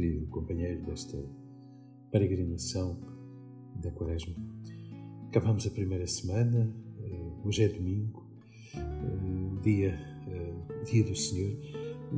[0.00, 1.22] querido companheiro desta
[2.10, 2.98] peregrinação
[3.82, 4.34] da Quaresma.
[5.28, 6.74] Acabamos a primeira semana,
[7.04, 8.26] eh, hoje é domingo,
[8.74, 11.54] eh, dia, eh, dia do Senhor,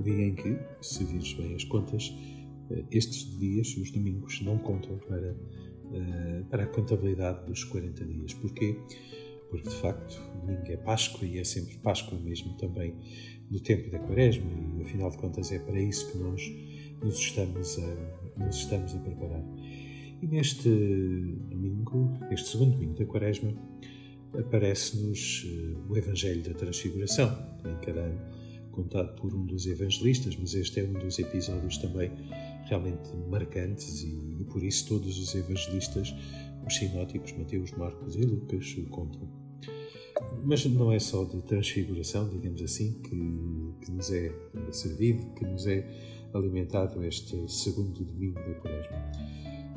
[0.00, 2.14] dia em que, se vires bem as contas,
[2.90, 5.36] estes dias, os domingos, não contam para,
[6.48, 8.32] para a contabilidade dos 40 dias.
[8.32, 8.78] Porquê?
[9.50, 12.94] Porque, de facto, domingo é Páscoa e é sempre Páscoa mesmo também
[13.50, 16.40] no tempo da Quaresma e, afinal de contas, é para isso que nós
[17.02, 19.42] nos estamos a, nos estamos a preparar.
[20.22, 20.68] E neste
[21.50, 23.52] domingo, este segundo domingo da Quaresma,
[24.38, 27.28] aparece-nos eh, o Evangelho da Transfiguração,
[27.64, 28.20] em cada ano
[28.70, 32.10] contado por um dos evangelistas, mas este é um dos episódios também
[32.64, 36.14] realmente marcantes e, e por isso todos os evangelistas,
[36.66, 39.41] os sinóticos, Mateus, Marcos e Lucas, contam.
[40.44, 44.32] Mas não é só de transfiguração, digamos assim, que, que nos é
[44.70, 45.86] servido, que nos é
[46.34, 49.12] alimentado este segundo domingo da Quaresma.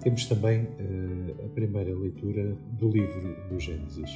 [0.02, 4.09] Temos também uh, a primeira leitura do livro do Gênesis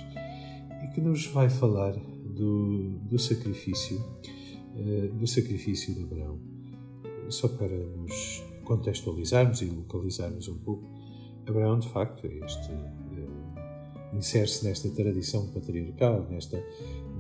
[0.83, 6.39] e que nos vai falar do, do sacrifício, uh, do sacrifício de Abraão.
[7.29, 10.87] Só para nos contextualizarmos e localizarmos um pouco,
[11.47, 12.71] Abraão, de facto, é este
[14.13, 16.63] insere-se nesta tradição patriarcal, nesta,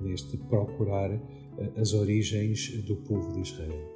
[0.01, 1.11] neste procurar
[1.77, 3.95] as origens do povo de Israel.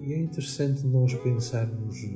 [0.00, 2.08] E é interessante nós pensarmos eh,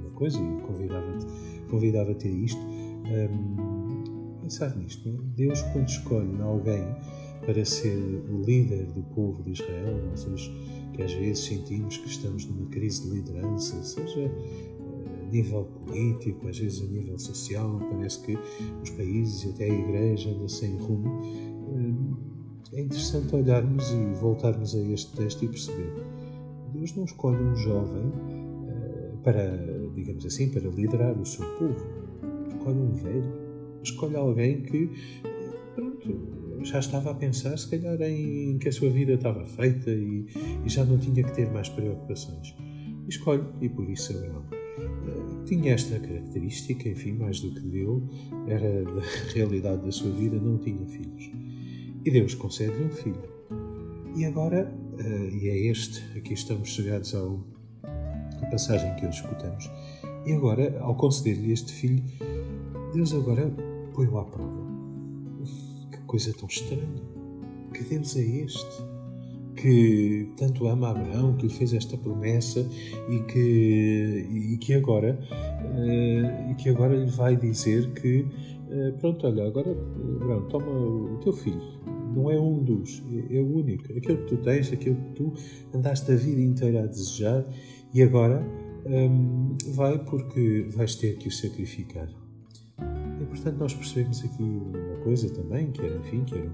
[0.00, 1.26] uma coisa, e convidava-te
[1.70, 5.08] convidava a isto, um, pensar nisto.
[5.08, 5.12] É?
[5.36, 6.84] Deus, quando escolhe alguém
[7.46, 10.50] para ser o líder do povo de Israel, nós
[10.92, 14.79] que às vezes sentimos que estamos numa crise de liderança, seja eh,
[15.30, 18.38] nível político, às vezes a nível social, parece que
[18.82, 21.08] os países e até a Igreja andam sem rumo.
[21.08, 22.16] Hum,
[22.72, 25.92] é interessante olharmos e voltarmos a este texto e perceber
[26.72, 29.58] Deus não escolhe um jovem uh, para,
[29.94, 31.84] digamos assim, para liderar o seu povo.
[32.48, 33.50] Escolhe um velho.
[33.82, 34.90] Escolhe alguém que,
[35.74, 40.26] pronto, já estava a pensar, se calhar, em que a sua vida estava feita e,
[40.64, 42.54] e já não tinha que ter mais preocupações.
[43.08, 44.59] Escolhe, e por isso Abraão.
[44.78, 48.02] Uh, tinha esta característica, enfim, mais do que deu,
[48.46, 49.02] era da
[49.34, 51.30] realidade da sua vida, não tinha filhos.
[52.04, 53.22] E Deus concede-lhe um filho.
[54.16, 57.44] E agora uh, e é este, aqui estamos chegados ao,
[58.42, 59.70] à passagem que hoje escutamos.
[60.26, 62.02] E agora, ao conceder-lhe este filho,
[62.92, 63.50] Deus agora
[63.94, 64.68] põe-o à prova.
[65.90, 67.02] Que coisa tão estranha!
[67.72, 68.82] Que Deus é este?
[69.56, 72.66] Que tanto ama Abraão, que lhe fez esta promessa
[73.08, 75.18] e que, e que agora
[75.70, 79.70] uh, e que agora lhe vai dizer que uh, pronto, olha, agora
[80.20, 81.60] Abraão, toma o teu filho,
[82.14, 83.84] não é um dos, é, é o único.
[83.96, 85.32] Aquele que tu tens, aquele que tu
[85.74, 87.44] andaste a vida inteira a desejar
[87.92, 88.44] e agora
[88.86, 92.08] hum, vai porque vais ter que o sacrificar.
[93.20, 96.50] E portanto nós percebemos aqui uma coisa também, que era, enfim, que era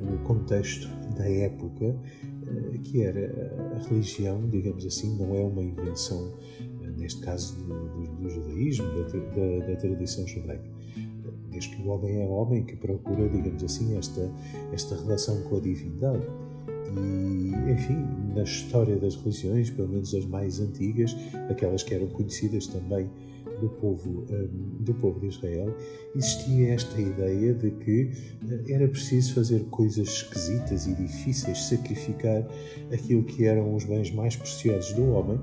[0.00, 0.88] o contexto
[1.20, 7.20] da época, eh, que era a religião, digamos assim, não é uma invenção, eh, neste
[7.20, 10.80] caso do, do, judaísmo, da, da, da tradição judaica
[11.50, 14.30] desde que o homem é homem, que procura, digamos assim, esta,
[14.72, 16.24] esta relação com a divindade.
[16.96, 21.16] E, enfim, na história das religiões, pelo menos as mais antigas,
[21.48, 23.10] aquelas que eram conhecidas também
[23.60, 25.74] do povo, um, do povo de Israel,
[26.16, 28.10] existia esta ideia de que
[28.48, 32.46] eh, era preciso fazer coisas esquisitas e difíceis, sacrificar
[32.92, 35.38] aquilo que eram os bens mais preciosos do homem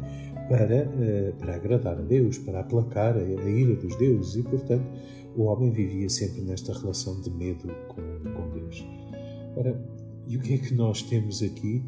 [0.50, 4.86] para, uh, para agradar a Deus, para aplacar a, a ira dos deuses e, portanto,
[5.36, 8.02] o homem vivia sempre nesta relação de medo com,
[8.34, 8.86] com Deus.
[9.56, 9.80] Ora,
[10.28, 11.84] e o que é que nós temos aqui?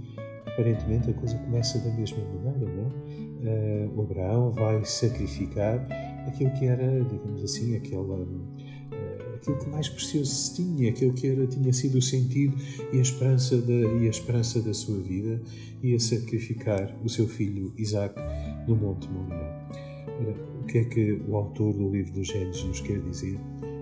[0.46, 3.10] Aparentemente a coisa começa da mesma maneira, não é?
[3.40, 5.88] Uh, o Abraão vai sacrificar
[6.30, 11.28] aquilo que era, digamos assim, aquela, uh, aquilo que mais precioso se tinha, aquilo que
[11.28, 12.56] era, tinha sido o sentido
[12.94, 15.42] e a, esperança da, e a esperança da sua vida,
[15.84, 18.16] ia sacrificar o seu filho Isaac
[18.68, 19.68] no Monte Moriá.
[20.62, 23.40] O que é que o autor do livro dos Gênesis nos quer dizer?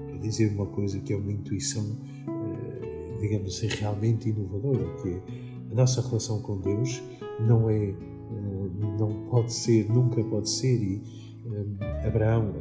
[0.08, 1.98] Quer dizer uma coisa que é uma intuição,
[2.28, 5.22] eh, digamos assim, realmente inovadora, que é
[5.72, 7.02] a nossa relação com Deus
[7.40, 7.96] não é, eh,
[9.00, 11.37] não pode ser, nunca pode ser, e eh,
[12.06, 12.54] Abraão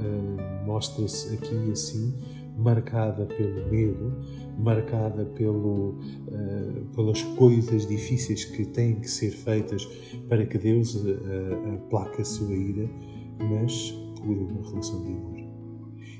[0.65, 2.15] mostra-se aqui assim,
[2.57, 4.13] marcada pelo medo,
[4.59, 5.99] marcada pelo,
[6.29, 9.85] uh, pelas coisas difíceis que têm que ser feitas
[10.29, 12.89] para que Deus uh, aplaque a sua ira
[13.39, 15.37] mas por uma relação de amor.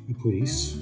[0.09, 0.79] E por isso,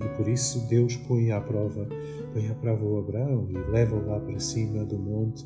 [0.00, 1.88] e por isso Deus põe à prova,
[2.32, 5.44] põe à prova o Abraão e leva-o lá para cima do monte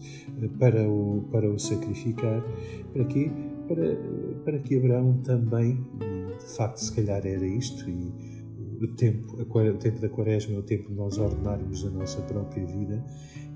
[0.58, 2.44] para o, para o sacrificar.
[2.93, 3.31] Para quê?
[3.74, 3.96] Para,
[4.44, 5.82] para que Abraão também,
[6.38, 8.12] de facto, se calhar era isto, e
[8.82, 12.66] o tempo, o tempo da quaresma é o tempo de nós ordenarmos a nossa própria
[12.66, 13.04] vida,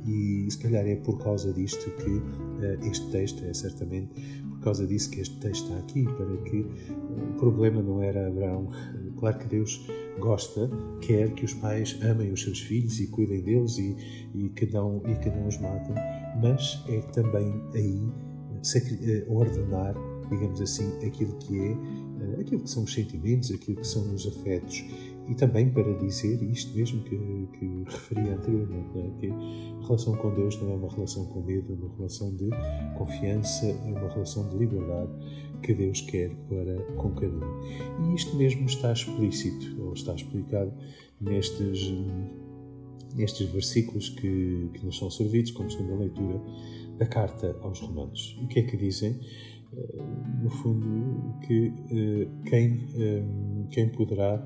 [0.06, 4.08] e se calhar é por causa disto que uh, este texto, é certamente
[4.50, 8.28] por causa disso que este texto está aqui, para que uh, o problema não era
[8.28, 8.68] Abraão.
[9.18, 9.84] Claro que Deus
[10.20, 10.70] gosta,
[11.00, 13.96] quer que os pais amem os seus filhos e cuidem deles e,
[14.34, 15.94] e, que, não, e que não os matem,
[16.40, 18.25] mas é também aí eh,
[19.28, 19.94] ordenar,
[20.30, 24.84] digamos assim, aquilo que é, aquilo que são os sentimentos, aquilo que são os afetos
[25.28, 27.16] e também para dizer isto mesmo que,
[27.58, 29.10] que referi anteriormente, né?
[29.18, 32.48] que a relação com Deus não é uma relação com medo, é uma relação de
[32.96, 35.10] confiança, é uma relação de liberdade
[35.62, 38.10] que Deus quer para com cada um.
[38.10, 40.72] E isto mesmo está explícito, ou está explicado
[41.20, 41.92] nestes,
[43.16, 46.40] nestes versículos que, que nos são servidos como segunda leitura
[46.98, 48.38] da carta aos Romanos.
[48.42, 49.18] O que é que dizem?
[49.76, 50.02] Eh,
[50.42, 53.24] no fundo, que eh, quem, eh,
[53.70, 54.44] quem, poderá,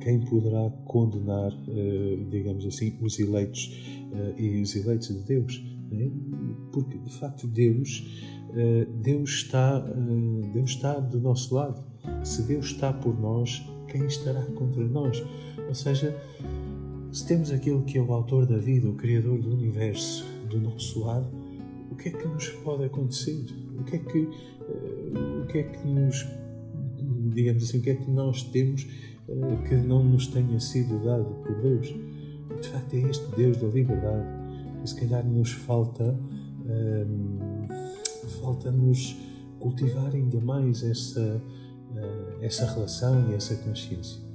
[0.00, 1.52] quem poderá condenar,
[2.30, 3.70] digamos assim, os eleitos
[4.36, 5.64] e os eleitos de Deus.
[5.92, 6.10] É?
[6.72, 8.04] Porque, de facto, Deus,
[9.02, 9.78] Deus, está,
[10.52, 11.84] Deus está do nosso lado.
[12.24, 15.22] Se Deus está por nós, quem estará contra nós?
[15.68, 16.16] Ou seja,
[17.16, 21.02] se temos aquele que é o autor da vida, o Criador do universo, do nosso
[21.02, 21.26] lado,
[21.90, 23.42] o que é que nos pode acontecer?
[23.80, 26.26] O que é que, uh, o que, é que nos,
[27.32, 28.86] digamos assim, o que é que nós temos
[29.28, 31.86] uh, que não nos tenha sido dado por Deus?
[32.60, 34.26] De facto, é este Deus da liberdade
[34.82, 37.08] que se calhar nos falta, uh,
[38.42, 39.16] falta-nos
[39.58, 41.42] cultivar ainda mais essa,
[42.42, 44.25] essa relação e essa consciência.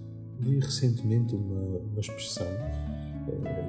[0.42, 2.48] Vi recentemente uma, uma expressão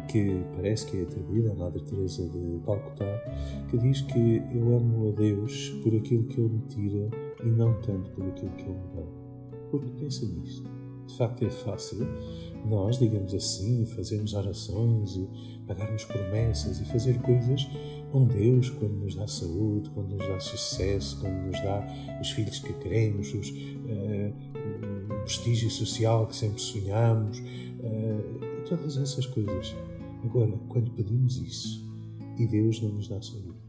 [0.09, 3.23] que parece que é atribuída à Madre Teresa de Calcutá,
[3.71, 7.11] que diz que eu amo a Deus por aquilo que Ele me tira
[7.45, 9.03] e não tanto por aquilo que Ele me dá.
[9.71, 10.69] Porque pensa nisto.
[11.07, 12.07] De facto é fácil
[12.65, 15.29] nós, digamos assim, fazermos orações e
[15.67, 17.69] pagarmos promessas e fazer coisas
[18.11, 21.87] com Deus quando nos dá saúde, quando nos dá sucesso, quando nos dá
[22.21, 24.35] os filhos que queremos, os, uh,
[25.23, 29.75] prestígio social que sempre sonhamos, uh, todas essas coisas.
[30.25, 31.83] Agora, quando pedimos isso
[32.39, 33.63] e Deus não nos dá saúde,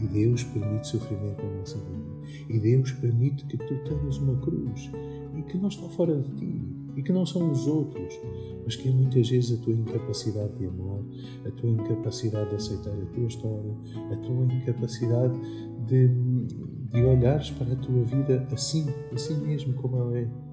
[0.00, 4.90] e Deus permite sofrimento na nossa vida, e Deus permite que tu tenhas uma cruz
[5.36, 8.18] e que não está fora de ti e que não são os outros,
[8.64, 11.00] mas que é muitas vezes a tua incapacidade de amar,
[11.46, 13.74] a tua incapacidade de aceitar a tua história,
[14.12, 15.38] a tua incapacidade
[15.86, 20.49] de, de olhares para a tua vida assim, assim mesmo como ela é.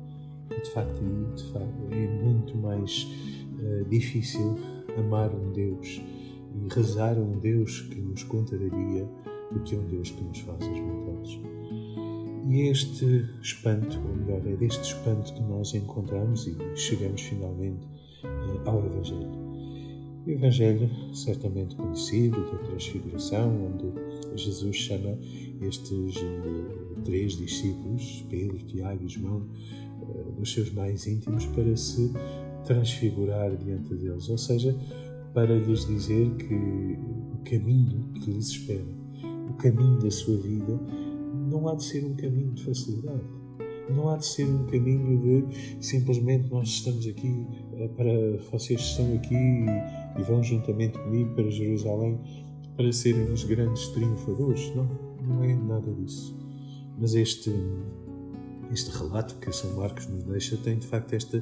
[0.50, 1.02] De facto,
[1.36, 3.08] de facto é muito mais
[3.60, 4.58] uh, difícil
[4.98, 6.02] amar um Deus
[6.56, 9.08] e rezar a um Deus que nos contraria
[9.52, 11.40] do que um Deus que nos faz as vontades.
[12.50, 17.86] E é este espanto, ou melhor, é deste espanto que nós encontramos e chegamos finalmente
[18.24, 19.48] uh, ao Evangelho.
[20.26, 25.18] O Evangelho, certamente conhecido, da Transfiguração, onde Jesus chama
[25.62, 29.46] estes uh, três discípulos, Pedro, Tiago e João,
[30.38, 32.12] dos seus mais íntimos, para se
[32.66, 34.76] transfigurar diante deles, ou seja,
[35.34, 38.86] para lhes dizer que o caminho que lhes espera,
[39.50, 40.80] o caminho da sua vida,
[41.50, 43.38] não há de ser um caminho de facilidade.
[43.90, 49.16] Não há de ser um caminho de simplesmente nós estamos aqui eh, para vocês estão
[49.16, 52.20] aqui e, vão juntamente comigo para Jerusalém
[52.76, 54.76] para serem os grandes triunfadores.
[54.76, 54.90] Não,
[55.26, 56.38] não é nada disso.
[57.00, 57.50] Mas este
[58.72, 61.42] este relato que São Marcos nos deixa tem de facto este,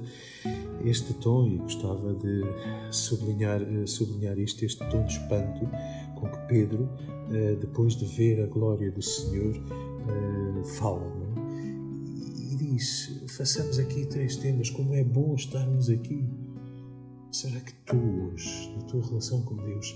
[0.83, 2.43] este tom e gostava de
[2.91, 5.67] sublinhar, eh, sublinhar isto, este tom de espanto
[6.15, 6.89] com que Pedro,
[7.31, 11.05] eh, depois de ver a glória do Senhor, eh, fala.
[11.05, 12.51] É?
[12.51, 16.23] E diz: façamos aqui três temas, como é bom estarmos aqui.
[17.31, 17.97] Será que tu
[18.31, 19.93] hoje, na tua relação com Deus,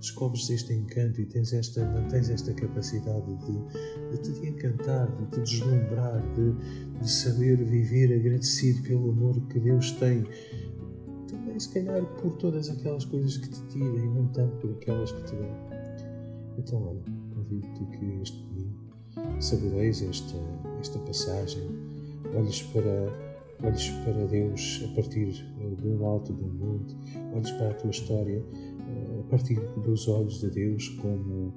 [0.00, 5.40] descobres este encanto e tens esta, mantens esta capacidade de, de te encantar, de te
[5.40, 6.52] deslumbrar, de,
[6.98, 10.24] de saber viver agradecido pelo amor que Deus tem.
[11.28, 15.12] Também, se calhar, por todas aquelas coisas que te tiram e não tanto por aquelas
[15.12, 15.56] que te dão.
[16.58, 17.02] Então, olha,
[17.34, 18.86] convido-te que este domingo
[19.40, 20.36] saboreis esta,
[20.80, 21.62] esta passagem,
[22.34, 23.25] olhes para
[23.62, 25.28] olhes para Deus a partir
[25.60, 26.96] eh, de um alto um monte,
[27.34, 28.42] olhes para a tua história
[29.18, 31.52] a partir dos olhos de Deus, como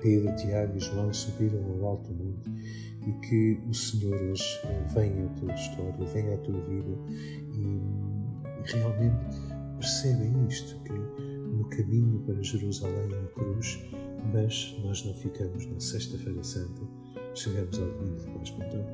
[0.00, 2.50] Pedro, Tiago e João subiram ao alto monte,
[3.06, 4.60] e que o Senhor hoje
[4.94, 6.98] venha à tua história, venha à tua vida.
[7.54, 9.36] E, realmente
[9.78, 13.82] percebem isto, que no caminho para Jerusalém é a cruz,
[14.32, 16.82] mas nós não ficamos na Sexta-feira Santa
[17.34, 18.64] chegamos ao domingo de Páscoa.
[18.66, 18.86] Então,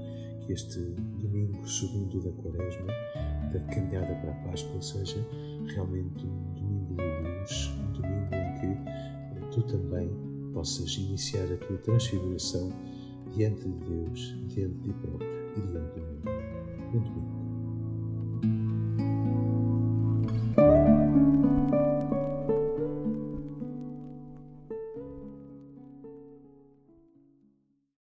[0.47, 0.79] que este
[1.19, 2.87] domingo segundo da Quaresma,
[3.53, 5.19] da caminhada para a Páscoa, seja
[5.75, 10.11] realmente um domingo de luz, um domingo em que tu também
[10.53, 12.73] possas iniciar a tua transfiguração
[13.35, 16.23] diante de Deus, diante de ti próprio e diante do mundo.
[16.93, 17.26] Bom domingo.